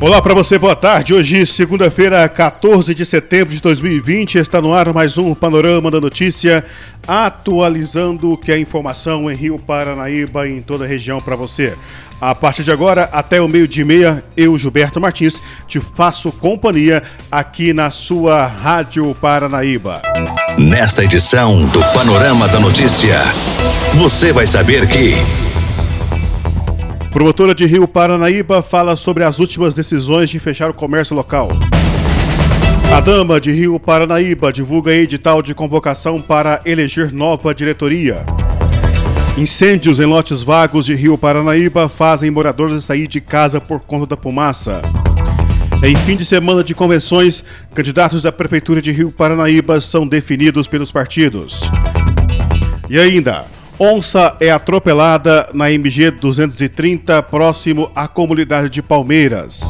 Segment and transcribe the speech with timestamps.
[0.00, 1.12] Olá para você, boa tarde.
[1.12, 6.64] Hoje, segunda-feira, 14 de setembro de 2020, está no ar mais um Panorama da Notícia,
[7.06, 11.76] atualizando o que é informação em Rio Paranaíba e em toda a região para você.
[12.20, 17.02] A partir de agora, até o meio de meia, eu, Gilberto Martins, te faço companhia
[17.28, 20.00] aqui na sua Rádio Paranaíba.
[20.56, 23.18] Nesta edição do Panorama da Notícia,
[23.96, 25.47] você vai saber que.
[27.10, 31.48] Promotora de Rio Paranaíba fala sobre as últimas decisões de fechar o comércio local.
[32.94, 38.26] A Dama de Rio Paranaíba divulga edital de convocação para eleger nova diretoria.
[39.38, 44.20] Incêndios em lotes vagos de Rio Paranaíba fazem moradores sair de casa por conta da
[44.20, 44.82] fumaça.
[45.82, 47.42] Em fim de semana de convenções,
[47.74, 51.60] candidatos da Prefeitura de Rio Paranaíba são definidos pelos partidos.
[52.90, 53.44] E ainda,
[53.80, 59.60] Onça é atropelada na MG 230, próximo à comunidade de Palmeiras.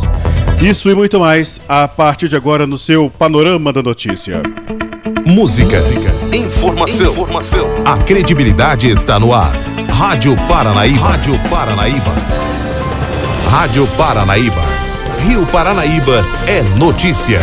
[0.62, 4.42] Isso e muito mais a partir de agora no seu Panorama da Notícia.
[5.26, 5.78] Música,
[6.34, 7.68] informação, informação.
[7.84, 9.52] A credibilidade está no ar.
[9.92, 11.06] Rádio Paranaíba.
[11.06, 12.14] Rádio Paranaíba.
[13.50, 14.62] Rádio Paranaíba.
[15.26, 17.40] Rio Paranaíba é notícia.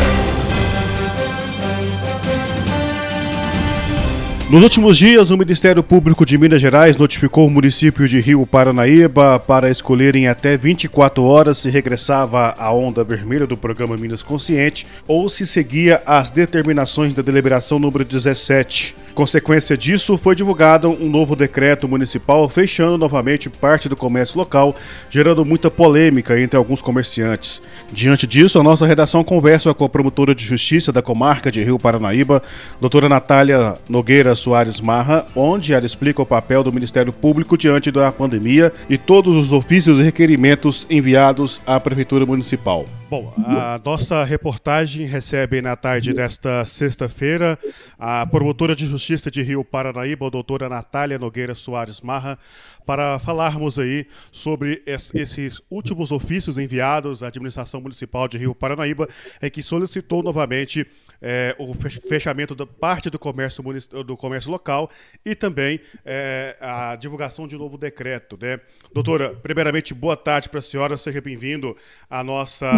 [4.55, 9.37] Nos últimos dias, o Ministério Público de Minas Gerais notificou o município de Rio Paranaíba
[9.37, 15.27] para escolherem até 24 horas se regressava à onda vermelha do programa Minas Consciente ou
[15.27, 18.95] se seguia as determinações da deliberação número 17.
[19.15, 24.75] Consequência disso, foi divulgado um novo decreto municipal fechando novamente parte do comércio local,
[25.09, 27.61] gerando muita polêmica entre alguns comerciantes.
[27.93, 31.79] Diante disso, a nossa redação conversa com a promotora de justiça da comarca de Rio
[31.79, 32.43] Paranaíba,
[32.81, 38.11] doutora Natália Nogueira Soares Marra, onde ela explica o papel do Ministério Público diante da
[38.11, 42.85] pandemia e todos os ofícios e requerimentos enviados à Prefeitura Municipal.
[43.09, 47.57] Bom, a nossa reportagem recebe na tarde desta sexta-feira
[47.97, 52.37] a promotora de justiça de Rio Paranaíba, a doutora Natália Nogueira Soares Marra,
[52.85, 59.07] para falarmos aí sobre esses últimos ofícios enviados à administração municipal de Rio Paranaíba,
[59.41, 60.85] em que solicitou novamente
[61.21, 63.63] é, o fechamento da parte do comércio,
[64.03, 64.89] do comércio local
[65.25, 68.37] e também é, a divulgação de um novo decreto.
[68.39, 68.59] Né?
[68.93, 71.75] Doutora, primeiramente, boa tarde para a senhora, seja bem-vindo
[72.09, 72.69] à nossa,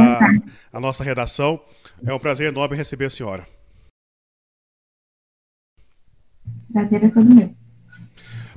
[0.71, 1.59] à nossa redação.
[2.05, 3.45] É um prazer enorme receber a senhora.
[6.71, 7.66] Prazer é todo meu.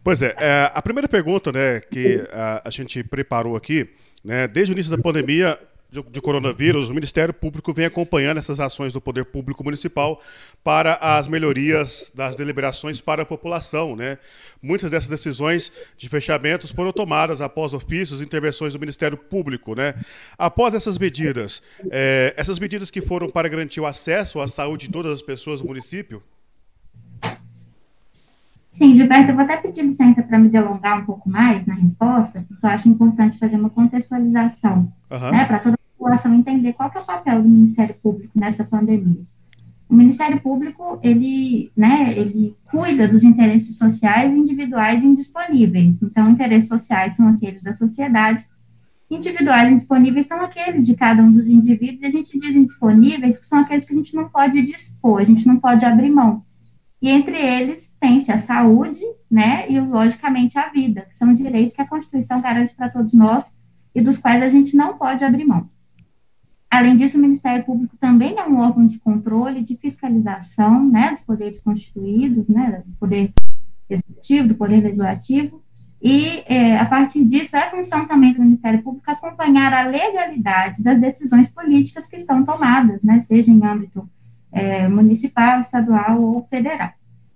[0.02, 3.88] Pois é, é, a primeira pergunta né, que a, a gente preparou aqui,
[4.24, 5.58] né, desde o início da pandemia,
[5.90, 10.22] de, de, coronavírus, o Ministério Público vem acompanhando essas ações do Poder Público Municipal
[10.62, 13.96] para as melhorias das deliberações para a população.
[13.96, 14.16] Né?
[14.62, 19.74] Muitas dessas decisões de fechamentos foram tomadas após ofícios e intervenções do Ministério Público.
[19.74, 19.94] Né?
[20.38, 21.60] Após essas medidas,
[21.90, 25.60] é, essas medidas que foram para garantir o acesso à saúde de todas as pessoas
[25.60, 26.22] do município,
[28.70, 32.44] Sim, Gilberto, eu vou até pedir licença para me delongar um pouco mais na resposta,
[32.48, 35.30] porque eu acho importante fazer uma contextualização, uhum.
[35.32, 39.22] né, para toda a população entender qual é o papel do Ministério Público nessa pandemia.
[39.88, 46.00] O Ministério Público, ele, né, ele cuida dos interesses sociais individuais indisponíveis.
[46.00, 48.44] Então, interesses sociais são aqueles da sociedade,
[49.10, 53.46] individuais indisponíveis são aqueles de cada um dos indivíduos, e a gente diz indisponíveis que
[53.46, 56.44] são aqueles que a gente não pode dispor, a gente não pode abrir mão.
[57.00, 59.00] E entre eles tem-se a saúde,
[59.30, 63.56] né, e logicamente a vida, que são direitos que a Constituição garante para todos nós
[63.94, 65.68] e dos quais a gente não pode abrir mão.
[66.70, 71.22] Além disso, o Ministério Público também é um órgão de controle, de fiscalização, né, dos
[71.22, 73.32] poderes constituídos, né, do poder
[73.88, 75.62] executivo, do poder legislativo,
[76.02, 80.98] e é, a partir disso é função também do Ministério Público acompanhar a legalidade das
[80.98, 84.08] decisões políticas que são tomadas, né, seja em âmbito
[84.52, 86.92] é, municipal, estadual ou federal.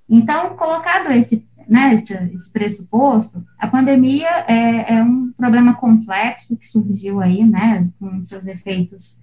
[0.09, 6.67] Então, colocado esse, né, esse, esse pressuposto, a pandemia é, é, um problema complexo que
[6.67, 9.17] surgiu aí, né, com seus efeitos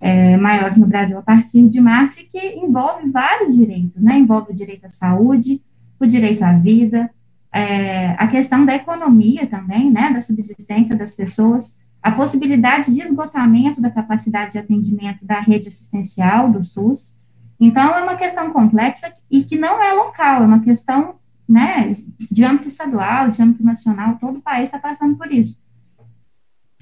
[0.00, 4.52] é, maiores no Brasil a partir de março e que envolve vários direitos, né, envolve
[4.52, 5.60] o direito à saúde,
[5.98, 7.10] o direito à vida,
[7.52, 13.80] é, a questão da economia também, né, da subsistência das pessoas, a possibilidade de esgotamento
[13.80, 17.12] da capacidade de atendimento da rede assistencial do SUS,
[17.60, 21.16] então, é uma questão complexa e que não é local, é uma questão
[21.48, 21.92] né,
[22.30, 25.58] de âmbito estadual, de âmbito nacional, todo o país está passando por isso.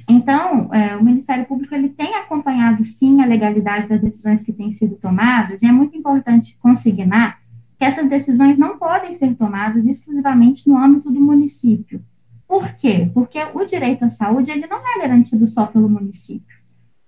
[0.08, 4.70] Então, é, o Ministério Público ele tem acompanhado sim a legalidade das decisões que têm
[4.70, 7.40] sido tomadas, e é muito importante consignar
[7.79, 12.02] que essas decisões não podem ser tomadas exclusivamente no âmbito do município.
[12.46, 13.11] Por quê?
[13.12, 16.56] Porque o direito à saúde ele não é garantido só pelo município.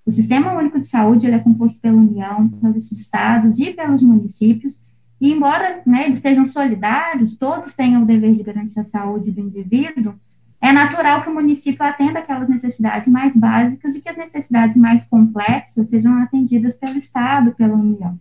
[0.08, 4.80] O Sistema Único de Saúde é composto pela União, pelos estados e pelos municípios,
[5.20, 9.42] e embora né, eles sejam solidários, todos tenham o dever de garantir a saúde do
[9.42, 10.14] indivíduo,
[10.62, 15.04] é natural que o município atenda aquelas necessidades mais básicas e que as necessidades mais
[15.04, 18.18] complexas sejam atendidas pelo Estado, pela União.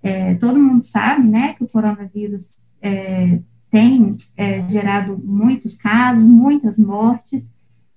[0.00, 6.78] É, todo mundo sabe, né, que o coronavírus é, tem é, gerado muitos casos, muitas
[6.78, 7.50] mortes,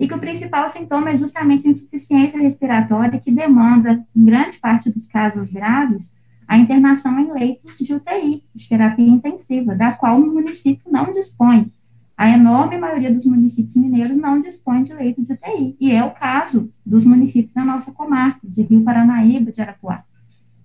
[0.04, 4.92] e que o principal sintoma é justamente a insuficiência respiratória, que demanda, em grande parte
[4.92, 6.12] dos casos graves,
[6.46, 11.72] a internação em leitos de UTI, de terapia intensiva, da qual o município não dispõe.
[12.18, 16.12] A enorme maioria dos municípios mineiros não dispõe de leito de UTI, e é o
[16.12, 20.04] caso dos municípios da nossa comarca, de Rio Paranaíba, de Arapuá.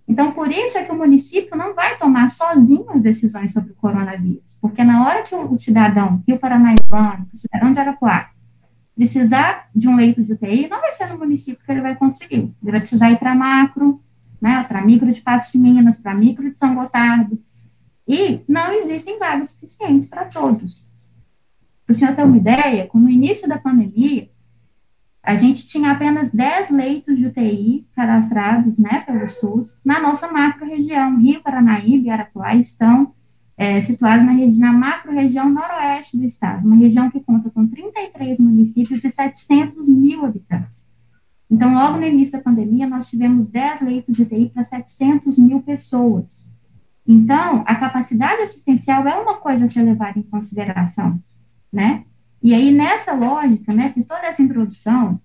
[0.08, 3.76] Então, por isso é que o município não vai tomar sozinho as decisões sobre o
[3.76, 8.30] coronavírus, porque na hora que o cidadão Rio Paranaibano, o cidadão de Arapuá,
[8.98, 12.52] precisar de um leito de UTI, não vai ser no município que ele vai conseguir.
[12.60, 14.02] Ele vai precisar ir para macro,
[14.42, 17.40] né, para micro de Patos de Minas, para micro de São Gotardo,
[18.08, 20.84] e não existem vagas suficientes para todos.
[21.86, 24.28] Para o senhor ter uma ideia, no início da pandemia,
[25.22, 31.20] a gente tinha apenas 10 leitos de UTI cadastrados, né, pelo SUS, na nossa macro-região.
[31.20, 33.14] Rio, Paranaíba e Arapuá estão
[33.58, 39.04] é, situados na, na macro-região noroeste do estado, uma região que conta com 33 municípios
[39.04, 40.86] e 700 mil habitantes.
[41.50, 45.60] Então, logo no início da pandemia, nós tivemos 10 leitos de UTI para 700 mil
[45.60, 46.46] pessoas.
[47.06, 51.20] Então, a capacidade assistencial é uma coisa a ser levada em consideração
[51.72, 52.04] né?
[52.42, 55.20] E aí, nessa lógica, né, fiz toda essa introdução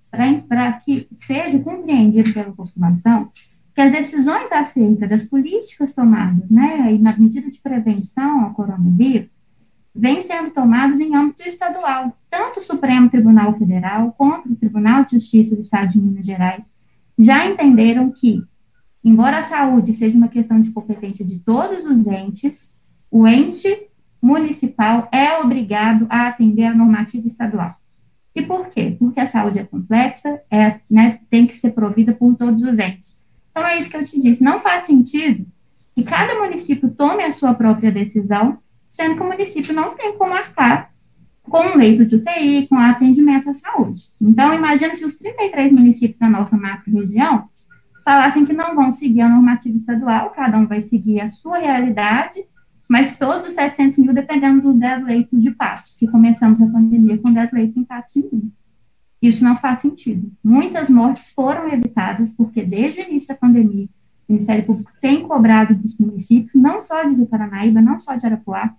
[0.47, 3.29] para que seja compreendido pela população
[3.73, 9.31] que as decisões acerca das políticas tomadas, né, e na medida de prevenção ao coronavírus,
[9.95, 12.17] vêm sendo tomadas em âmbito estadual.
[12.29, 16.73] Tanto o Supremo Tribunal Federal quanto o Tribunal de Justiça do Estado de Minas Gerais
[17.17, 18.43] já entenderam que,
[19.03, 22.73] embora a saúde seja uma questão de competência de todos os entes,
[23.09, 23.87] o ente
[24.21, 27.75] municipal é obrigado a atender a normativa estadual.
[28.35, 28.95] E por quê?
[28.97, 33.15] Porque a saúde é complexa, é, né, tem que ser provida por todos os entes.
[33.53, 34.44] Então, é isso que eu te disse.
[34.44, 35.45] Não faz sentido
[35.95, 38.57] que cada município tome a sua própria decisão,
[38.89, 40.91] sendo que o município não tem como arcar
[41.44, 44.07] com leito de UTI, com atendimento à saúde.
[44.19, 47.47] Então, imagina se os 33 municípios da nossa macro-região
[48.03, 52.44] falassem que não vão seguir a normativa estadual, cada um vai seguir a sua realidade,
[52.89, 57.17] mas todos os 700 mil dependendo dos 10 leitos de patos, que começamos a pandemia
[57.19, 58.51] com 10 leitos em patos de mil.
[59.23, 60.29] Isso não faz sentido.
[60.43, 63.87] Muitas mortes foram evitadas porque, desde o início da pandemia,
[64.27, 68.25] o Ministério Público tem cobrado dos municípios, não só de Rio Paranaíba, não só de
[68.25, 68.75] Arapuá,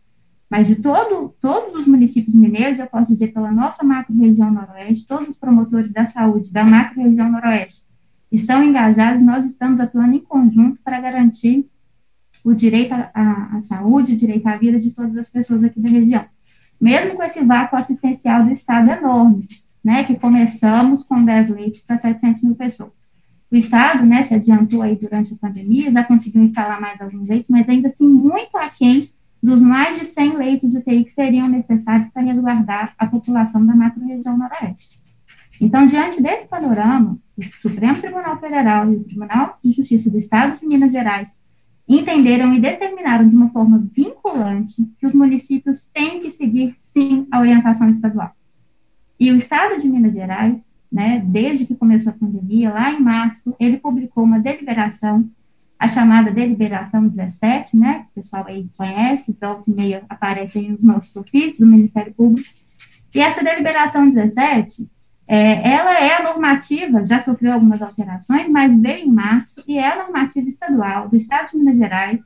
[0.51, 5.31] mas de todo, todos os municípios mineiros, eu posso dizer pela nossa macro-região noroeste, todos
[5.31, 7.83] os promotores da saúde da macro-região noroeste
[8.31, 11.67] estão engajados, nós estamos atuando em conjunto para garantir
[12.45, 16.27] o direito à saúde, o direito à vida de todas as pessoas aqui da região.
[16.79, 19.47] Mesmo com esse vácuo assistencial do Estado enorme,
[19.85, 22.93] né, que começamos com 10 leitos para 700 mil pessoas.
[23.51, 27.51] O Estado, né, se adiantou aí durante a pandemia, já conseguiu instalar mais alguns leitos,
[27.51, 29.09] mas ainda assim muito aquém
[29.43, 33.77] dos mais de 100 leitos de UTI que seriam necessários para resguardar a população da
[33.77, 35.05] macro-região noroeste.
[35.61, 40.59] Então, diante desse panorama, o Supremo Tribunal Federal e o Tribunal de Justiça do Estado
[40.59, 41.31] de Minas Gerais
[41.87, 47.39] entenderam e determinaram de uma forma vinculante que os municípios têm que seguir, sim, a
[47.39, 48.33] orientação estadual.
[49.19, 53.55] E o Estado de Minas Gerais, né, desde que começou a pandemia, lá em março,
[53.59, 55.29] ele publicou uma deliberação,
[55.79, 60.69] a chamada Deliberação 17, né, que o pessoal aí conhece, volta e meia aparece aí
[60.69, 62.49] nos nossos ofícios do Ministério Público,
[63.15, 64.89] e essa Deliberação 17,
[65.27, 69.93] é, ela é a normativa, já sofreu algumas alterações, mas veio em março e é
[69.93, 72.23] a normativa estadual do Estado de Minas Gerais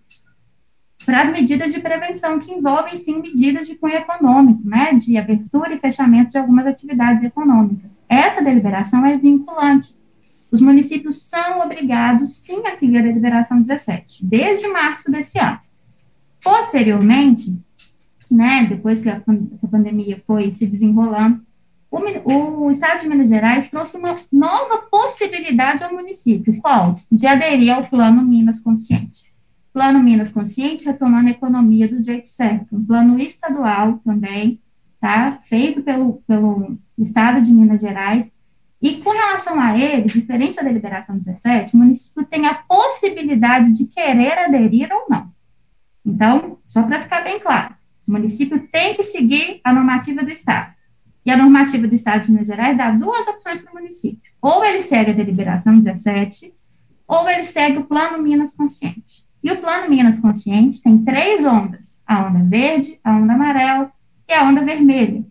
[1.09, 5.73] para as medidas de prevenção que envolvem, sim, medidas de cunho econômico, né, de abertura
[5.73, 7.99] e fechamento de algumas atividades econômicas.
[8.07, 9.97] Essa deliberação é vinculante.
[10.53, 15.59] Os municípios são obrigados, sim, a seguir a deliberação 17, desde março desse ano.
[16.45, 17.59] Posteriormente,
[18.31, 21.41] né, depois que a, a pandemia foi se desenrolando,
[21.91, 26.95] o, o, Estado de Minas Gerais trouxe uma nova possibilidade ao município, qual?
[27.11, 29.28] De aderir ao Plano Minas Consciente.
[29.73, 32.77] Plano Minas Consciente retomando a economia do jeito certo.
[32.77, 34.61] Um plano estadual também,
[35.01, 35.39] tá?
[35.43, 38.31] Feito pelo, pelo Estado de Minas Gerais,
[38.81, 43.87] E com relação a ele, diferente da deliberação 17, o município tem a possibilidade de
[43.87, 45.33] querer aderir ou não.
[46.07, 47.75] Então, só para ficar bem claro,
[48.07, 50.75] o município tem que seguir a normativa do Estado.
[51.27, 54.21] E a normativa do Estado de Minas Gerais dá duas opções para o município.
[54.41, 56.55] Ou ele segue a deliberação 17,
[57.07, 59.28] ou ele segue o Plano Minas Consciente.
[59.43, 63.93] E o Plano Minas Consciente tem três ondas: a onda verde, a onda amarela
[64.29, 65.25] e a onda vermelha.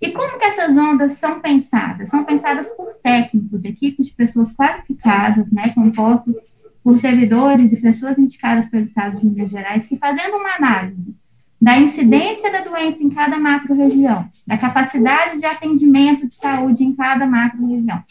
[0.00, 2.08] E como que essas ondas são pensadas?
[2.08, 6.36] São pensadas por técnicos, equipes de pessoas qualificadas, né, compostas
[6.82, 11.14] por servidores e pessoas indicadas pelo Estado de Minas Gerais, que fazendo uma análise
[11.60, 17.24] da incidência da doença em cada macro-região, da capacidade de atendimento de saúde em cada
[17.24, 18.02] macro-região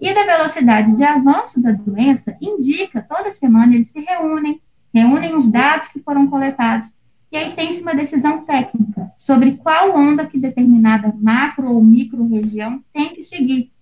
[0.00, 4.60] e da velocidade de avanço da doença, indica, toda semana eles se reúnem,
[4.92, 6.92] reúnem os dados que foram coletados
[7.32, 12.82] e aí tem-se uma decisão técnica sobre qual onda que determinada macro ou micro região
[12.92, 13.72] tem que seguir.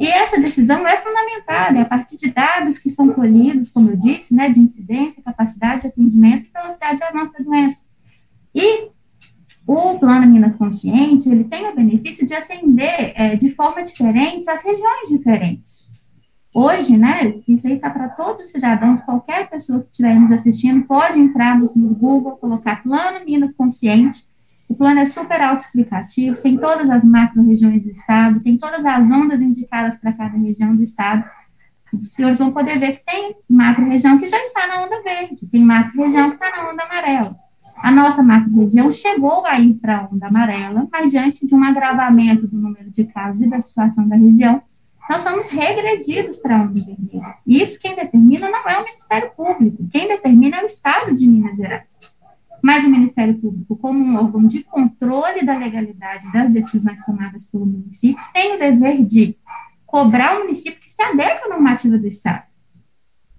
[0.00, 3.96] E essa decisão é fundamentada é a partir de dados que são colhidos, como eu
[3.96, 7.82] disse, né, de incidência, capacidade de atendimento e velocidade de avanço da doença.
[8.52, 8.88] E
[9.64, 14.64] o Plano Minas Consciente, ele tem o benefício de atender é, de forma diferente as
[14.64, 15.91] regiões diferentes.
[16.54, 20.84] Hoje, né, isso aí está para todos os cidadãos, qualquer pessoa que estiver nos assistindo
[20.84, 24.26] pode entrar no, Google, colocar Plano Minas Consciente.
[24.68, 29.40] O plano é super autoexplicativo, tem todas as macro-regiões do estado, tem todas as ondas
[29.40, 31.24] indicadas para cada região do estado.
[31.92, 35.62] Os senhores vão poder ver que tem macro-região que já está na onda verde, tem
[35.62, 37.36] macro-região que está na onda amarela.
[37.76, 42.46] A nossa macro-região chegou a ir para a onda amarela, mas diante de um agravamento
[42.46, 44.62] do número de casos e da situação da região,
[45.12, 47.34] nós somos regredidos para a onda vermelha.
[47.46, 51.26] E isso quem determina não é o Ministério Público, quem determina é o Estado de
[51.26, 52.16] Minas Gerais.
[52.62, 57.66] Mas o Ministério Público, como um órgão de controle da legalidade das decisões tomadas pelo
[57.66, 59.36] município, tem o dever de
[59.84, 62.44] cobrar o município que se adeque à normativa do Estado.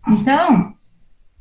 [0.08, 0.76] Então,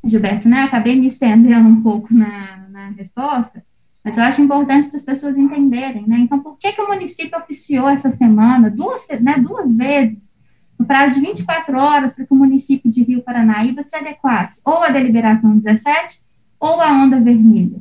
[0.03, 3.63] Gilberto, né, acabei me estendendo um pouco na, na resposta,
[4.03, 6.17] mas eu acho importante para as pessoas entenderem, né?
[6.19, 10.29] Então, por que, que o município oficiou essa semana duas, né, duas vezes,
[10.77, 14.83] no prazo de 24 horas, para que o município de Rio Paranaíba se adequasse ou
[14.83, 16.21] à deliberação 17
[16.59, 17.79] ou à onda vermelha?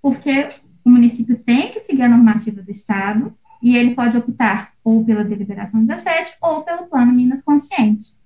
[0.00, 0.48] Porque
[0.84, 5.24] o município tem que seguir a normativa do Estado e ele pode optar ou pela
[5.24, 8.16] deliberação 17 ou pelo plano Minas Consciente.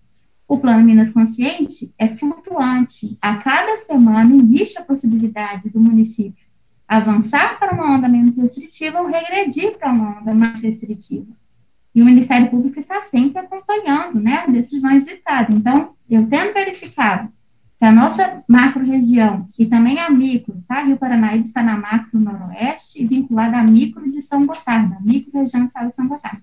[0.46, 3.16] O plano Minas Consciente é flutuante.
[3.22, 6.41] A cada semana existe a possibilidade do município
[6.96, 11.32] avançar para uma onda menos restritiva ou regredir para uma onda mais restritiva.
[11.94, 15.54] E o Ministério Público está sempre acompanhando né, as decisões do Estado.
[15.54, 17.30] Então, eu tendo verificado
[17.78, 20.82] que a nossa macro-região e também a micro, tá?
[20.82, 25.66] Rio Paranaíba está na macro noroeste e vinculada à micro de São Gotardo, a micro-região
[25.66, 26.42] de de São Gotardo.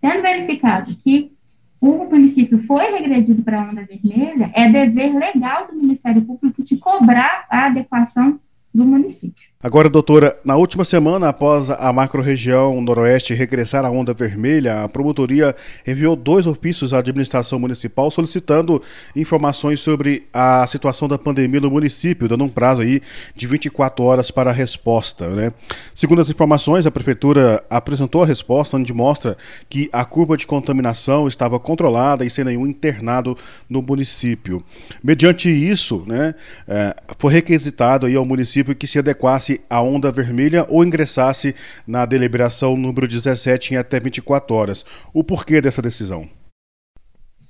[0.00, 1.32] Tendo verificado que
[1.80, 6.76] o município foi regredido para a onda vermelha, é dever legal do Ministério Público de
[6.76, 8.38] cobrar a adequação
[8.72, 9.49] do município.
[9.62, 15.54] Agora, doutora, na última semana, após a macro-região noroeste regressar à onda vermelha, a promotoria
[15.86, 18.82] enviou dois ofícios à administração municipal solicitando
[19.14, 23.02] informações sobre a situação da pandemia no município, dando um prazo aí
[23.36, 25.28] de 24 horas para a resposta.
[25.28, 25.52] Né?
[25.94, 29.36] Segundo as informações, a prefeitura apresentou a resposta, onde mostra
[29.68, 33.36] que a curva de contaminação estava controlada e sem nenhum internado
[33.68, 34.64] no município.
[35.04, 36.34] Mediante isso, né,
[36.66, 41.54] eh, foi requisitado aí ao município que se adequasse a onda vermelha ou ingressasse
[41.86, 44.84] na deliberação número 17 em até 24 horas.
[45.12, 46.28] O porquê dessa decisão?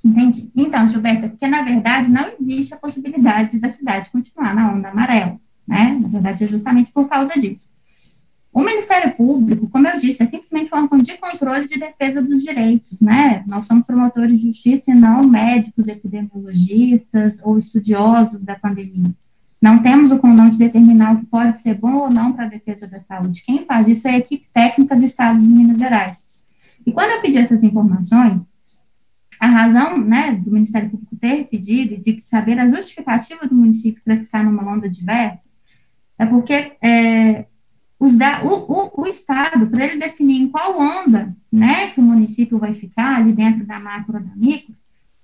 [0.03, 0.49] Entendi.
[0.55, 5.37] Então, Gilberto, porque na verdade não existe a possibilidade da cidade continuar na onda amarela,
[5.67, 5.99] né?
[6.01, 7.69] Na verdade, é justamente por causa disso.
[8.53, 12.43] O Ministério Público, como eu disse, é simplesmente um órgão de controle de defesa dos
[12.43, 13.43] direitos, né?
[13.47, 19.11] Nós somos promotores de justiça e não médicos, epidemiologistas ou estudiosos da pandemia.
[19.61, 22.49] Não temos o condão de determinar o que pode ser bom ou não para a
[22.49, 23.43] defesa da saúde.
[23.45, 26.23] Quem faz isso é a equipe técnica do Estado de Minas Gerais.
[26.85, 28.49] E quando eu pedi essas informações,
[29.39, 34.01] a razão né, do Ministério Público ter pedido e de saber a justificativa do município
[34.03, 35.51] para ficar numa onda diversa
[36.21, 37.45] é porque é,
[37.99, 42.03] os da, o, o, o, Estado, para ele definir em qual onda né, que o
[42.03, 44.75] município vai ficar ali dentro da macro ou da micro,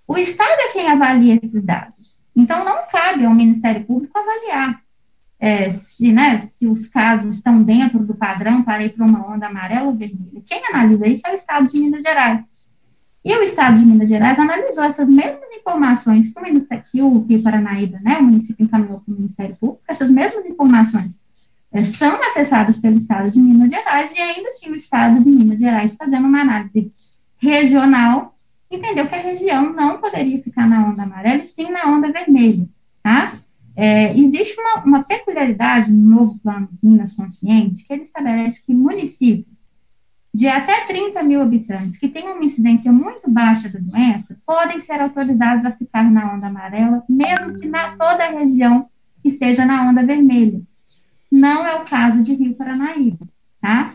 [0.08, 1.97] o Estado é quem avalia esses dados.
[2.38, 4.79] Então, não cabe ao Ministério Público avaliar
[5.39, 9.48] é, se, né, se os casos estão dentro do padrão para ir para uma onda
[9.48, 10.44] amarela ou vermelha.
[10.46, 12.44] Quem analisa isso é o Estado de Minas Gerais.
[13.25, 17.20] E o Estado de Minas Gerais analisou essas mesmas informações que o, Ministério, que o
[17.25, 21.20] Rio Paranaíba, né, o município encaminhou para o Ministério Público, essas mesmas informações
[21.72, 25.60] é, são acessadas pelo Estado de Minas Gerais e ainda assim o Estado de Minas
[25.60, 26.91] Gerais fazendo uma análise
[27.38, 28.34] regional,
[28.70, 32.68] entendeu que a região não poderia ficar na onda amarela e sim na onda vermelha,
[33.02, 33.40] tá?
[33.76, 39.56] É, existe uma, uma, peculiaridade no novo plano Minas Consciente que ele estabelece que municípios
[40.34, 45.00] de até 30 mil habitantes que tenham uma incidência muito baixa da doença podem ser
[45.00, 48.90] autorizados a ficar na onda amarela, mesmo que na, toda a região
[49.24, 50.62] esteja na onda vermelha.
[51.32, 53.28] Não é o caso de Rio Paranaíba,
[53.62, 53.94] tá?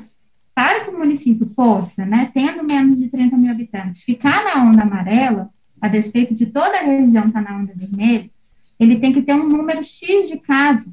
[0.54, 4.82] Para que o município possa, né, tendo menos de 30 mil habitantes, ficar na onda
[4.82, 8.30] amarela, a despeito de toda a região estar tá na onda vermelha,
[8.78, 10.92] ele tem que ter um número X de casos.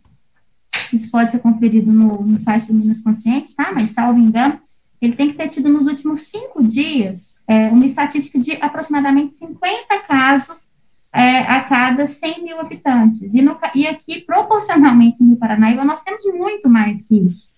[0.92, 3.72] Isso pode ser conferido no, no site do Minas Consciente, tá?
[3.74, 4.60] Mas, salvo engano,
[5.02, 10.00] ele tem que ter tido nos últimos cinco dias é, uma estatística de aproximadamente 50
[10.08, 10.70] casos
[11.14, 13.34] é, a cada 100 mil habitantes.
[13.34, 17.49] E, no, e aqui, proporcionalmente, no Paranaíba, nós temos muito mais que isso.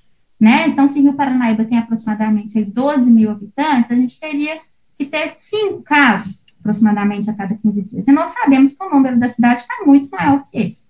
[0.42, 0.70] Né?
[0.70, 4.60] Então, se Rio Paranaíba tem aproximadamente 12 mil habitantes, a gente teria
[4.98, 8.08] que ter cinco casos, aproximadamente, a cada 15 dias.
[8.08, 10.86] E nós sabemos que o número da cidade está muito maior que esse.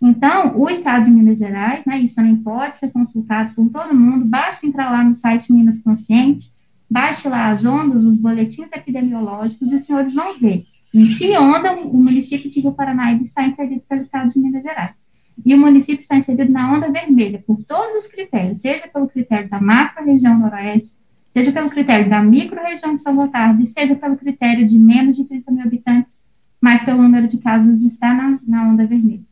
[0.00, 4.26] Então, o Estado de Minas Gerais, né, isso também pode ser consultado por todo mundo,
[4.26, 6.52] basta entrar lá no site Minas Consciente,
[6.88, 11.72] baixe lá as ondas, os boletins epidemiológicos, e os senhores vão ver em que onda
[11.80, 15.03] o município de Rio Paranaíba está inserido pelo Estado de Minas Gerais
[15.44, 19.48] e o município está inserido na onda vermelha por todos os critérios, seja pelo critério
[19.48, 20.94] da macro-região noroeste,
[21.32, 25.50] seja pelo critério da micro-região de São Gotardo, seja pelo critério de menos de 30
[25.50, 26.18] mil habitantes,
[26.60, 29.24] mas pelo número de casos está na, na onda vermelha.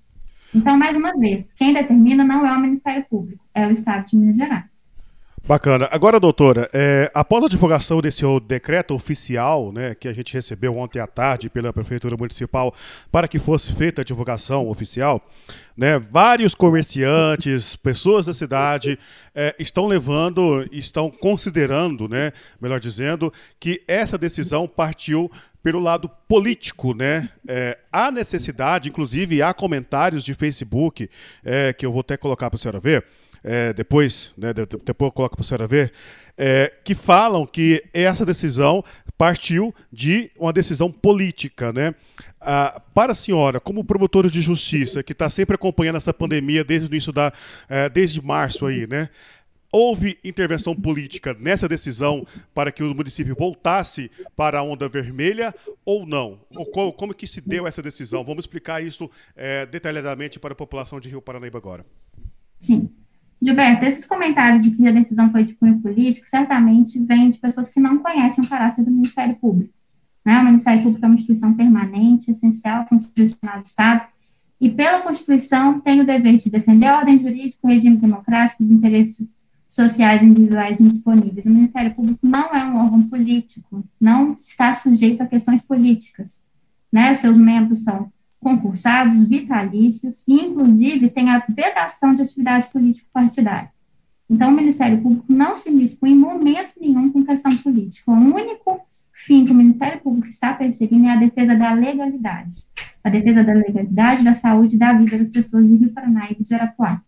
[0.54, 4.16] Então, mais uma vez, quem determina não é o Ministério Público, é o Estado de
[4.16, 4.71] Minas Gerais.
[5.44, 5.88] Bacana.
[5.90, 11.00] Agora, doutora, é, após a divulgação desse decreto oficial, né, que a gente recebeu ontem
[11.00, 12.72] à tarde pela Prefeitura Municipal
[13.10, 15.20] para que fosse feita a divulgação oficial,
[15.76, 18.96] né, vários comerciantes, pessoas da cidade
[19.34, 22.30] é, estão levando, estão considerando, né,
[22.60, 25.28] melhor dizendo, que essa decisão partiu
[25.60, 27.28] pelo lado político, né?
[27.48, 31.08] É, há necessidade, inclusive há comentários de Facebook
[31.44, 33.04] é, que eu vou até colocar para a senhora ver
[33.44, 35.92] é, depois, né, depois eu coloco para a senhora ver,
[36.36, 38.82] é, que falam que essa decisão
[39.16, 41.94] partiu de uma decisão política, né?
[42.40, 46.88] Ah, para a senhora, como promotora de justiça, que está sempre acompanhando essa pandemia desde
[46.88, 47.32] o início da,
[47.68, 49.08] é, desde março aí, né?
[49.70, 56.04] Houve intervenção política nessa decisão para que o município voltasse para a onda vermelha ou
[56.04, 56.40] não?
[56.56, 58.22] Ou como, como que se deu essa decisão?
[58.22, 61.86] Vamos explicar isso é, detalhadamente para a população de Rio Paranaíba agora.
[62.60, 62.90] Sim.
[63.42, 67.68] Gilberto, esses comentários de que a decisão foi de cunho político certamente vêm de pessoas
[67.70, 69.74] que não conhecem o caráter do Ministério Público.
[70.24, 70.38] Né?
[70.38, 74.06] O Ministério Público é uma instituição permanente, essencial, constitucional do Estado,
[74.60, 78.70] e pela Constituição tem o dever de defender a ordem jurídica, o regime democrático, os
[78.70, 79.34] interesses
[79.68, 81.44] sociais individuais indisponíveis.
[81.44, 86.38] O Ministério Público não é um órgão político, não está sujeito a questões políticas.
[86.92, 87.12] Né?
[87.14, 93.70] Seus membros são concursados, vitalícios, e, inclusive, tem a vedação de atividade político-partidária.
[94.28, 98.10] Então, o Ministério Público não se miscui em momento nenhum com questão política.
[98.10, 98.80] O único
[99.12, 102.64] fim que o Ministério Público está perseguindo é a defesa da legalidade.
[103.04, 106.42] A defesa da legalidade, da saúde e da vida das pessoas de Rio Paraná e
[106.42, 107.00] de Arapuá.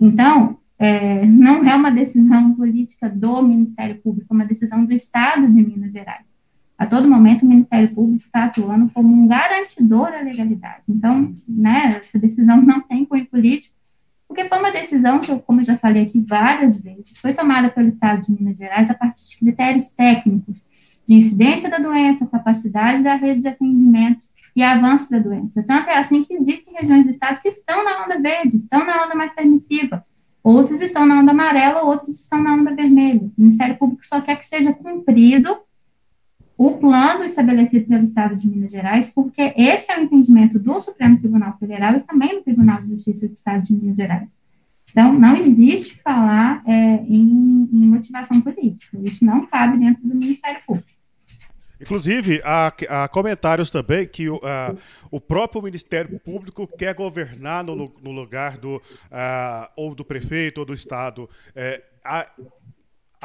[0.00, 5.50] Então, é, não é uma decisão política do Ministério Público, é uma decisão do Estado
[5.50, 6.35] de Minas Gerais
[6.78, 10.82] a todo momento o Ministério Público está atuando como um garantidor da legalidade.
[10.88, 13.74] Então, né, essa decisão não tem cunho político,
[14.28, 17.70] porque foi uma decisão que, eu, como eu já falei aqui várias vezes, foi tomada
[17.70, 20.64] pelo Estado de Minas Gerais a partir de critérios técnicos
[21.06, 25.62] de incidência da doença, capacidade da rede de atendimento e avanço da doença.
[25.62, 29.04] Tanto é assim que existem regiões do Estado que estão na onda verde, estão na
[29.04, 30.04] onda mais permissiva,
[30.42, 33.22] outros estão na onda amarela, outros estão na onda vermelha.
[33.22, 35.56] O Ministério Público só quer que seja cumprido
[36.56, 41.18] o plano estabelecido pelo Estado de Minas Gerais, porque esse é o entendimento do Supremo
[41.18, 44.28] Tribunal Federal e também do Tribunal de Justiça do Estado de Minas Gerais.
[44.90, 48.98] Então, não existe falar é, em, em, motivação política.
[49.02, 50.88] Isso não cabe dentro do Ministério Público.
[51.78, 54.38] Inclusive, há, há comentários também que uh,
[55.10, 60.64] o próprio Ministério Público quer governar no, no lugar do, uh, ou do prefeito ou
[60.64, 61.28] do Estado.
[61.54, 61.82] É,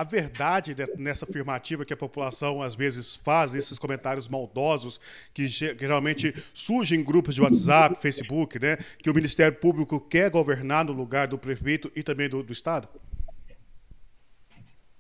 [0.02, 5.00] a verdade nessa afirmativa que a população às vezes faz, esses comentários maldosos
[5.32, 10.86] que geralmente surgem em grupos de WhatsApp, Facebook, né, que o Ministério Público quer governar
[10.86, 12.90] no lugar do prefeito e também do, do Estado?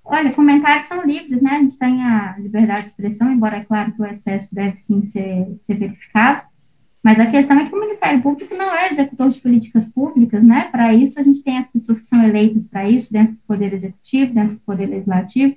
[0.03, 1.51] Olha, comentários são livres, né?
[1.51, 5.01] A gente tem a liberdade de expressão, embora é claro que o excesso deve sim
[5.01, 6.43] ser, ser verificado.
[7.03, 10.65] Mas a questão é que o Ministério Público não é executor de políticas públicas, né?
[10.65, 13.73] Para isso, a gente tem as pessoas que são eleitas para isso, dentro do Poder
[13.73, 15.55] Executivo, dentro do Poder Legislativo.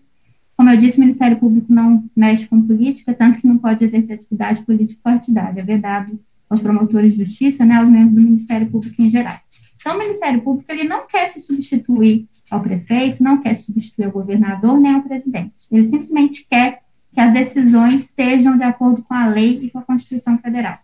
[0.56, 4.16] Como eu disse, o Ministério Público não mexe com política, tanto que não pode exercer
[4.16, 9.10] atividade político-partidária, é vedado aos promotores de justiça, né, aos membros do Ministério Público em
[9.10, 9.38] geral.
[9.76, 14.06] Então, o Ministério Público ele não quer se substituir ao prefeito, não quer se substituir
[14.06, 15.66] ao governador nem ao presidente.
[15.70, 16.80] Ele simplesmente quer
[17.12, 20.78] que as decisões sejam de acordo com a lei e com a Constituição Federal.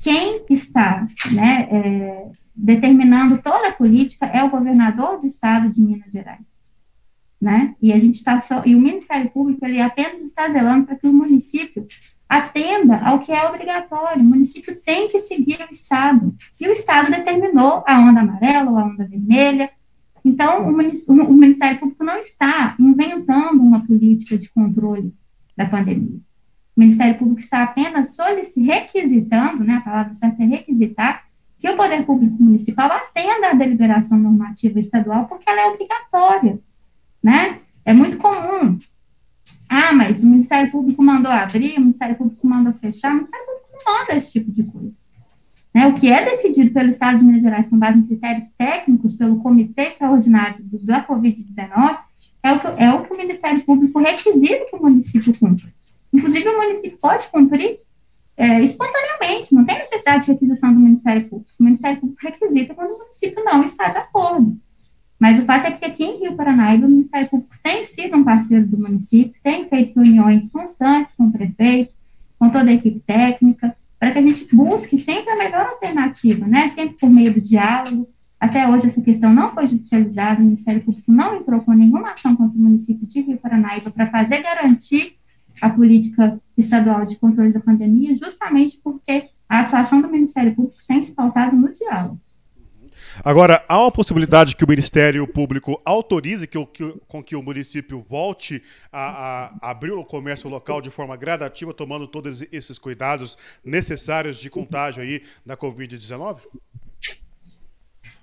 [0.00, 6.10] Quem está né, é, determinando toda a política é o governador do estado de Minas
[6.10, 6.56] Gerais.
[7.40, 7.74] Né?
[7.82, 11.06] E a gente está só, e o Ministério Público ele apenas está zelando para que
[11.06, 11.86] o município
[12.28, 14.22] atenda ao que é obrigatório.
[14.22, 16.34] O município tem que seguir o Estado.
[16.58, 19.70] E o Estado determinou a onda amarela ou a onda vermelha.
[20.24, 25.14] Então, o, o Ministério Público não está inventando uma política de controle
[25.56, 26.25] da pandemia.
[26.76, 28.16] O Ministério Público está apenas
[28.56, 31.24] requisitando, né, a palavra certa é requisitar,
[31.58, 36.58] que o Poder Público Municipal atenda à deliberação normativa estadual, porque ela é obrigatória,
[37.22, 37.60] né?
[37.82, 38.78] É muito comum.
[39.68, 43.68] Ah, mas o Ministério Público mandou abrir, o Ministério Público mandou fechar, o Ministério Público
[43.72, 44.92] não manda esse tipo de coisa.
[45.74, 45.86] Né?
[45.86, 49.38] O que é decidido pelo Estado de Minas Gerais com base em critérios técnicos pelo
[49.38, 51.98] Comitê Extraordinário do, da Covid-19
[52.42, 55.68] é o, que, é o que o Ministério Público requisita que o município cumpra.
[56.12, 57.80] Inclusive, o município pode cumprir
[58.36, 61.50] é, espontaneamente, não tem necessidade de requisição do Ministério Público.
[61.58, 64.56] O Ministério Público requisita quando o município não está de acordo.
[65.18, 68.24] Mas o fato é que aqui em Rio Paranaíba, o Ministério Público tem sido um
[68.24, 71.92] parceiro do município, tem feito reuniões constantes com o prefeito,
[72.38, 76.68] com toda a equipe técnica, para que a gente busque sempre a melhor alternativa, né?
[76.68, 78.06] Sempre por meio do diálogo.
[78.38, 82.36] Até hoje essa questão não foi judicializada, o Ministério Público não entrou com nenhuma ação
[82.36, 85.16] contra o município de Rio Paranaíba para fazer garantir
[85.60, 91.02] a política estadual de controle da pandemia, justamente porque a atuação do Ministério Público tem
[91.02, 92.20] se pautado no diálogo.
[93.24, 98.04] Agora, há uma possibilidade que o Ministério Público autorize que, que, com que o município
[98.08, 104.38] volte a, a, abrir o comércio local de forma gradativa, tomando todos esses cuidados necessários
[104.38, 106.40] de contágio aí da Covid-19?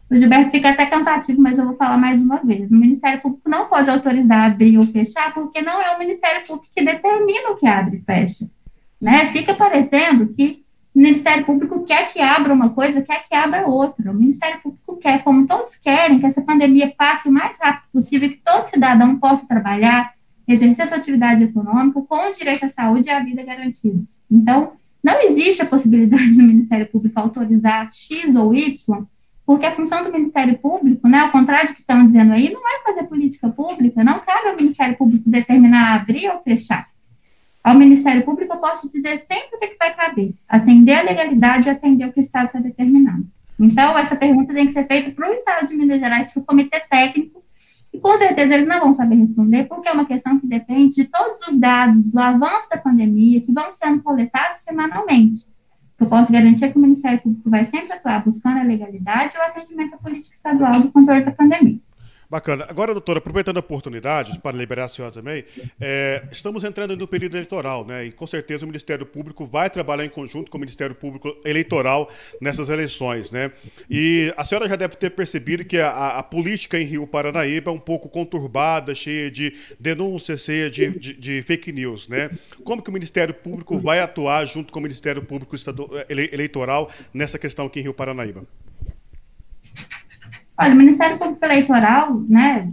[0.10, 2.72] O Gilberto fica até cansativo, mas eu vou falar mais uma vez.
[2.72, 6.74] O Ministério Público não pode autorizar abrir ou fechar, porque não é o Ministério Público
[6.74, 8.48] que determina o que abre e fecha.
[9.02, 9.28] Né?
[9.28, 10.63] Fica parecendo que
[10.94, 14.12] o Ministério Público quer que abra uma coisa, quer que abra outra.
[14.12, 18.30] O Ministério Público quer, como todos querem, que essa pandemia passe o mais rápido possível,
[18.30, 20.13] que todo cidadão possa trabalhar,
[20.48, 24.20] exercer sua atividade econômica com o direito à saúde e à vida garantidos.
[24.30, 29.08] Então, não existe a possibilidade do Ministério Público autorizar X ou Y
[29.46, 32.62] porque a função do Ministério Público, né, ao contrário do que estão dizendo aí, não
[32.62, 36.88] é fazer política pública, não cabe ao Ministério Público determinar abrir ou fechar.
[37.62, 41.72] Ao Ministério Público, eu posso dizer sempre o que, vai caber: atender a legalidade e
[41.72, 43.26] atender o que o Estado está determinando.
[43.60, 46.46] Então, essa pergunta tem que ser feita para o Estado de Minas Gerais, para o
[46.46, 47.44] Comitê Técnico,
[47.94, 51.06] e com certeza eles não vão saber responder, porque é uma questão que depende de
[51.06, 55.53] todos os dados do avanço da pandemia que vão sendo coletados semanalmente
[56.04, 59.42] eu posso garantir que o Ministério Público vai sempre atuar buscando a legalidade e o
[59.42, 61.80] atendimento à política estadual do controle da pandemia.
[62.34, 62.65] Bacana.
[62.67, 65.46] Agora, doutora, aproveitando a oportunidade, para liberar a senhora também,
[65.80, 68.06] é, estamos entrando no período eleitoral, né?
[68.06, 72.10] E com certeza o Ministério Público vai trabalhar em conjunto com o Ministério Público Eleitoral
[72.41, 73.52] nessas eleições, né?
[73.88, 77.74] E a senhora já deve ter percebido que a, a política em Rio Paranaíba é
[77.76, 82.32] um pouco conturbada, cheia de denúncias, cheia de, de, de, fake news, né?
[82.63, 85.56] Como que o Ministério Público vai atuar junto com o Ministério Público
[86.10, 88.43] Eleitoral nessa questão aqui em Rio Paranaíba?
[90.58, 92.70] Olha, o Ministério Público Eleitoral, né,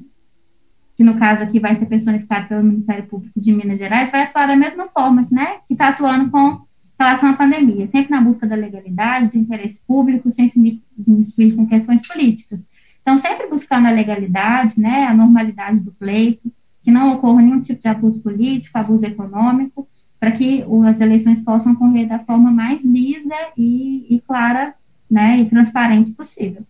[0.97, 4.47] que no caso aqui vai ser personificado pelo Ministério Público de Minas Gerais, vai atuar
[4.47, 6.61] da mesma forma, né, que está atuando com
[6.99, 10.61] relação à pandemia, sempre na busca da legalidade, do interesse público, sem se
[11.09, 12.67] miscuir com questões políticas.
[13.01, 17.81] Então, sempre buscando a legalidade, né, a normalidade do pleito, que não ocorra nenhum tipo
[17.81, 19.89] de abuso político, abuso econômico,
[20.19, 24.75] para que as eleições possam correr da forma mais lisa e, e clara,
[25.11, 26.63] né, e transparente possível.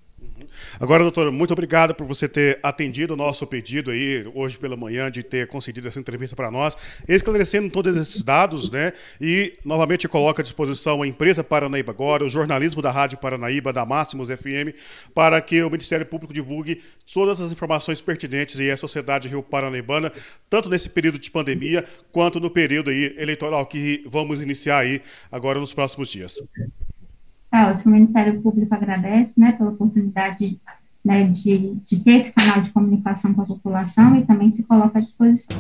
[0.79, 5.11] Agora, doutora, muito obrigado por você ter atendido o nosso pedido aí hoje pela manhã
[5.11, 6.77] de ter concedido essa entrevista para nós,
[7.09, 8.93] esclarecendo todos esses dados, né?
[9.21, 13.85] E novamente coloca à disposição a empresa Paranaíba agora, o jornalismo da Rádio Paranaíba, da
[13.85, 14.75] Máximos FM,
[15.15, 20.13] para que o Ministério Público divulgue todas as informações pertinentes e a sociedade Rio Paranaibana,
[20.49, 25.59] tanto nesse período de pandemia quanto no período aí eleitoral que vamos iniciar aí agora
[25.59, 26.37] nos próximos dias.
[27.51, 30.61] Tá o Ministério Público agradece, né, pela oportunidade
[31.05, 34.99] né, de, de ter esse canal de comunicação com a população e também se coloca
[34.99, 35.57] à disposição.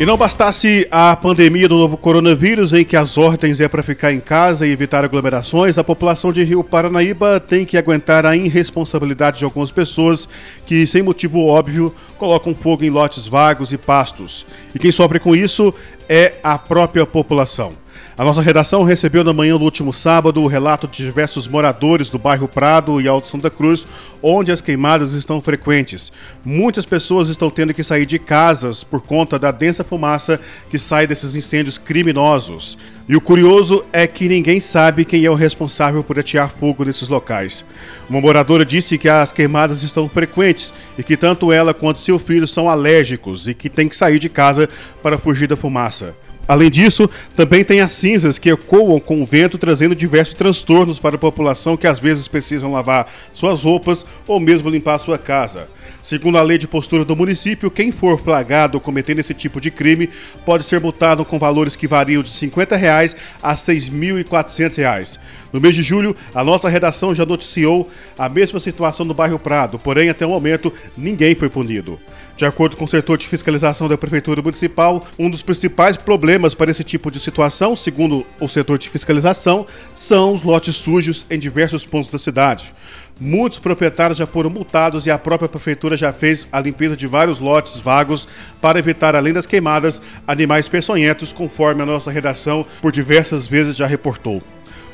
[0.00, 4.12] E não bastasse a pandemia do novo coronavírus, em que as ordens é para ficar
[4.12, 9.38] em casa e evitar aglomerações, a população de Rio Paranaíba tem que aguentar a irresponsabilidade
[9.38, 10.28] de algumas pessoas
[10.64, 14.46] que, sem motivo óbvio, colocam fogo em lotes vagos e pastos.
[14.72, 15.74] E quem sofre com isso
[16.08, 17.72] é a própria população.
[18.16, 22.18] A nossa redação recebeu na manhã do último sábado o relato de diversos moradores do
[22.18, 23.86] bairro Prado e Alto Santa Cruz,
[24.20, 26.12] onde as queimadas estão frequentes.
[26.44, 31.06] Muitas pessoas estão tendo que sair de casas por conta da densa fumaça que sai
[31.06, 32.76] desses incêndios criminosos.
[33.08, 37.08] E o curioso é que ninguém sabe quem é o responsável por atear fogo nesses
[37.08, 37.64] locais.
[38.10, 42.46] Uma moradora disse que as queimadas estão frequentes e que tanto ela quanto seu filho
[42.46, 44.68] são alérgicos e que tem que sair de casa
[45.02, 46.14] para fugir da fumaça.
[46.48, 51.16] Além disso, também tem as cinzas que ecoam com o vento, trazendo diversos transtornos para
[51.16, 55.68] a população que às vezes precisam lavar suas roupas ou mesmo limpar sua casa.
[56.02, 60.08] Segundo a lei de postura do município, quem for flagrado cometendo esse tipo de crime
[60.46, 65.18] pode ser multado com valores que variam de 50 reais a R$ 6.400.
[65.52, 69.78] No mês de julho, a nossa redação já noticiou a mesma situação no bairro Prado,
[69.78, 71.98] porém, até o momento, ninguém foi punido.
[72.36, 76.70] De acordo com o setor de fiscalização da Prefeitura Municipal, um dos principais problemas para
[76.70, 81.84] esse tipo de situação, segundo o setor de fiscalização, são os lotes sujos em diversos
[81.84, 82.72] pontos da cidade.
[83.20, 87.40] Muitos proprietários já foram multados e a própria prefeitura já fez a limpeza de vários
[87.40, 88.28] lotes vagos
[88.60, 93.86] para evitar, além das queimadas, animais peçonhentos, conforme a nossa redação por diversas vezes já
[93.86, 94.40] reportou.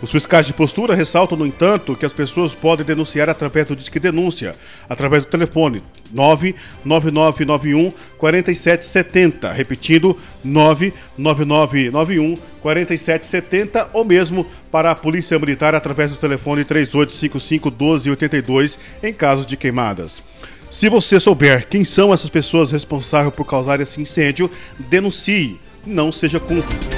[0.04, 3.98] Os fiscais de postura ressaltam, no entanto, que as pessoas podem denunciar através do Disque
[3.98, 4.54] Denúncia,
[4.86, 10.14] através do telefone 99991 4770, repetindo
[10.44, 19.46] 99991 4770 ou mesmo para a Polícia Militar através do telefone 3855 1282 em caso
[19.46, 20.22] de queimadas.
[20.70, 26.38] Se você souber quem são essas pessoas responsáveis por causar esse incêndio, denuncie, não seja
[26.38, 26.90] cúmplice.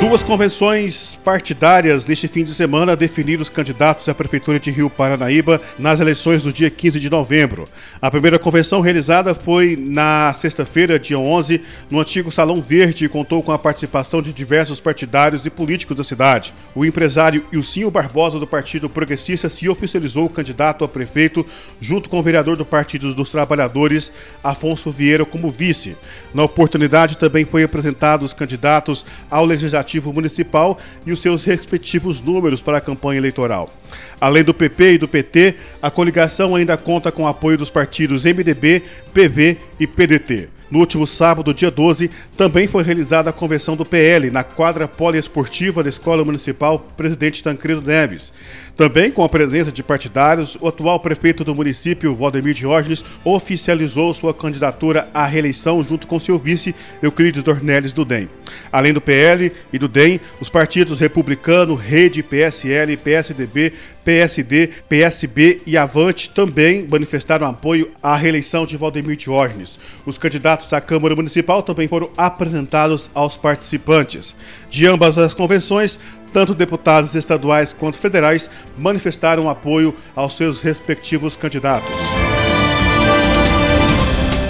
[0.00, 5.60] Duas convenções partidárias neste fim de semana definiram os candidatos à Prefeitura de Rio Paranaíba
[5.76, 7.68] nas eleições do dia 15 de novembro.
[8.00, 13.42] A primeira convenção realizada foi na sexta-feira, dia 11, no antigo Salão Verde e contou
[13.42, 16.54] com a participação de diversos partidários e políticos da cidade.
[16.76, 21.44] O empresário Ilcinho Barbosa, do Partido Progressista, se oficializou candidato a prefeito,
[21.80, 24.12] junto com o vereador do Partido dos Trabalhadores,
[24.44, 25.96] Afonso Vieira, como vice.
[26.32, 32.20] Na oportunidade, também foi apresentados os candidatos ao Legislativo Legislativo Municipal e os seus respectivos
[32.20, 33.72] números para a campanha eleitoral.
[34.20, 38.24] Além do PP e do PT, a coligação ainda conta com o apoio dos partidos
[38.24, 38.82] MDB,
[39.14, 40.57] PV e PDT.
[40.70, 45.82] No último sábado, dia 12, também foi realizada a convenção do PL na quadra poliesportiva
[45.82, 48.32] da Escola Municipal Presidente Tancredo Neves.
[48.76, 54.32] Também com a presença de partidários, o atual prefeito do município, Valdemir Diógenes, oficializou sua
[54.32, 58.28] candidatura à reeleição junto com seu vice, Euclides Dornelles do DEM.
[58.70, 63.72] Além do PL e do DEM, os partidos republicano, Rede, PSL, PSDB,
[64.08, 69.78] PSD, PSB e Avante também manifestaram apoio à reeleição de Valdemir Diógenes.
[70.06, 74.34] Os candidatos à Câmara Municipal também foram apresentados aos participantes.
[74.70, 76.00] De ambas as convenções,
[76.32, 81.94] tanto deputados estaduais quanto federais manifestaram apoio aos seus respectivos candidatos.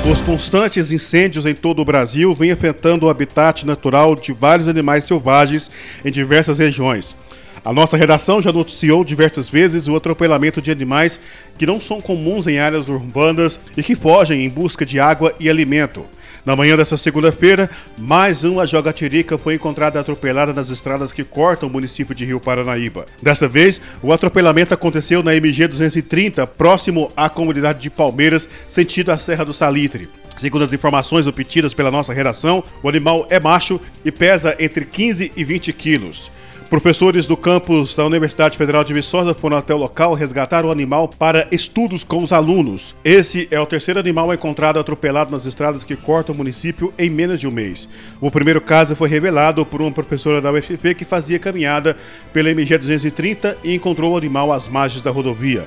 [0.09, 5.03] Os constantes incêndios em todo o Brasil vêm afetando o habitat natural de vários animais
[5.03, 5.69] selvagens
[6.05, 7.17] em diversas regiões.
[7.65, 11.19] A nossa redação já noticiou diversas vezes o atropelamento de animais
[11.57, 15.51] que não são comuns em áreas urbanas e que fogem em busca de água e
[15.51, 16.05] alimento.
[16.47, 17.69] Na manhã dessa segunda-feira,
[17.99, 23.07] mais uma jogatirica foi encontrada atropelada nas estradas que cortam o município de Rio Paranaíba.
[23.21, 29.19] Dessa vez, o atropelamento aconteceu na MG 230, próximo à comunidade de Palmeiras, sentido a
[29.19, 30.09] Serra do Salitre.
[30.39, 35.33] Segundo as informações obtidas pela nossa redação, o animal é macho e pesa entre 15
[35.37, 36.31] e 20 quilos.
[36.69, 41.09] Professores do campus da Universidade Federal de Viçosa foram até o local resgatar o animal
[41.09, 42.95] para estudos com os alunos.
[43.03, 47.41] Esse é o terceiro animal encontrado atropelado nas estradas que cortam o município em menos
[47.41, 47.89] de um mês.
[48.21, 51.97] O primeiro caso foi revelado por uma professora da UFP que fazia caminhada
[52.35, 55.67] pela MG 230 e encontrou o animal às margens da rodovia.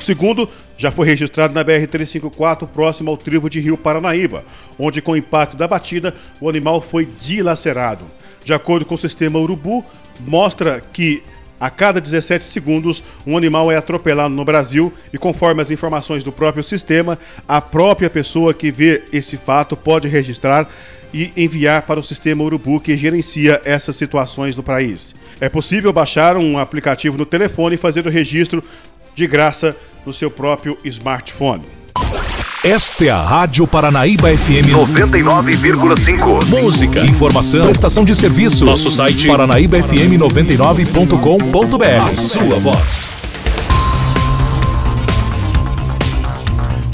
[0.00, 4.44] O segundo já foi registrado na BR-354, próximo ao tribo de Rio Paranaíba,
[4.76, 8.04] onde, com o impacto da batida, o animal foi dilacerado.
[8.44, 9.84] De acordo com o sistema Urubu,
[10.26, 11.22] mostra que
[11.60, 16.32] a cada 17 segundos, um animal é atropelado no Brasil e, conforme as informações do
[16.32, 20.66] próprio sistema, a própria pessoa que vê esse fato pode registrar
[21.12, 25.14] e enviar para o sistema Urubu que gerencia essas situações no país.
[25.38, 28.64] É possível baixar um aplicativo no telefone e fazer o registro
[29.14, 29.76] de graça
[30.06, 31.79] no seu próprio smartphone.
[32.62, 36.44] Esta é a Rádio Paranaíba FM 99,5.
[36.46, 38.66] Música, informação, prestação de serviço.
[38.66, 42.06] Nosso site paranaíbafm99.com.br.
[42.06, 43.19] A sua voz.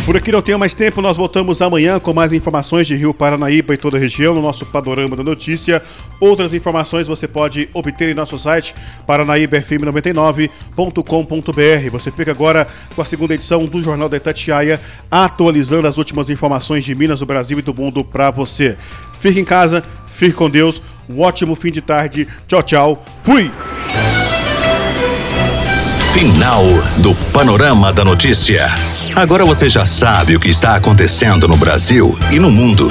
[0.07, 3.75] Por aqui não tenho mais tempo, nós voltamos amanhã com mais informações de Rio Paranaíba
[3.75, 5.83] e toda a região no nosso Panorama da Notícia.
[6.21, 8.73] Outras informações você pode obter em nosso site
[9.05, 11.91] paranaíbafm99.com.br.
[11.91, 16.85] Você fica agora com a segunda edição do Jornal da Itatiaia, atualizando as últimas informações
[16.85, 18.79] de Minas, do Brasil e do mundo para você.
[19.19, 22.29] Fique em casa, fique com Deus, um ótimo fim de tarde.
[22.47, 23.05] Tchau, tchau.
[23.25, 23.51] Fui!
[26.13, 26.63] Final
[26.99, 28.69] do Panorama da Notícia.
[29.17, 32.87] Agora você já sabe o que está acontecendo no Brasil e no mundo.